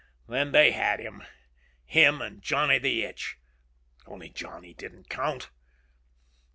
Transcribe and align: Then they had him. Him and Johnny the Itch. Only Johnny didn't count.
Then 0.27 0.51
they 0.51 0.71
had 0.71 0.99
him. 0.99 1.21
Him 1.85 2.23
and 2.23 2.41
Johnny 2.41 2.79
the 2.79 3.03
Itch. 3.03 3.37
Only 4.07 4.29
Johnny 4.29 4.73
didn't 4.73 5.09
count. 5.09 5.51